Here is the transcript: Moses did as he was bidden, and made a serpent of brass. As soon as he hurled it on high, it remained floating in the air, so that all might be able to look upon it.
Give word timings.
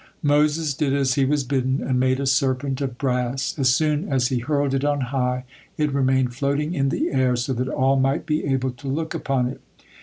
Moses 0.23 0.73
did 0.73 0.93
as 0.95 1.13
he 1.13 1.25
was 1.25 1.43
bidden, 1.43 1.79
and 1.79 1.99
made 1.99 2.19
a 2.19 2.25
serpent 2.25 2.81
of 2.81 2.97
brass. 2.97 3.53
As 3.59 3.69
soon 3.75 4.11
as 4.11 4.29
he 4.29 4.39
hurled 4.39 4.73
it 4.73 4.83
on 4.83 4.99
high, 5.01 5.43
it 5.77 5.93
remained 5.93 6.33
floating 6.33 6.73
in 6.73 6.89
the 6.89 7.11
air, 7.11 7.35
so 7.35 7.53
that 7.53 7.67
all 7.67 7.97
might 7.97 8.25
be 8.25 8.43
able 8.45 8.71
to 8.71 8.87
look 8.87 9.13
upon 9.13 9.47
it. 9.47 9.61